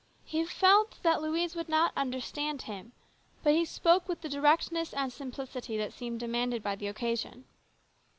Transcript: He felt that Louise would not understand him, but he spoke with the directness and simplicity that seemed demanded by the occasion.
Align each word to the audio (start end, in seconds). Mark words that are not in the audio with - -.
He 0.25 0.43
felt 0.45 0.97
that 1.03 1.21
Louise 1.21 1.55
would 1.55 1.69
not 1.69 1.93
understand 1.95 2.63
him, 2.63 2.91
but 3.43 3.53
he 3.53 3.65
spoke 3.65 4.07
with 4.09 4.21
the 4.21 4.29
directness 4.29 4.95
and 4.95 5.13
simplicity 5.13 5.77
that 5.77 5.93
seemed 5.93 6.19
demanded 6.21 6.63
by 6.63 6.75
the 6.75 6.87
occasion. 6.87 7.43